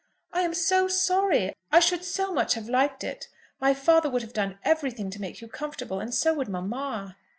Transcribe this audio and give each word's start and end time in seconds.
"I 0.33 0.41
am 0.41 0.55
so 0.55 0.87
sorry! 0.87 1.53
I 1.71 1.79
should 1.79 2.03
so 2.03 2.33
much 2.33 2.55
have 2.55 2.67
liked 2.67 3.03
it. 3.03 3.27
My 3.59 3.75
father 3.75 4.09
would 4.09 4.23
have 4.23 4.33
done 4.33 4.57
everything 4.65 5.11
to 5.11 5.21
make 5.21 5.41
you 5.41 5.47
comfortable, 5.47 5.99
and 5.99 6.11
so 6.11 6.33
would 6.33 6.49
mamma." 6.49 7.17